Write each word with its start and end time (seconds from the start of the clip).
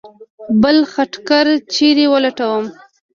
بل 0.61 0.77
خټګر 0.91 1.47
چېرې 1.73 2.05
ولټومه. 2.09 2.69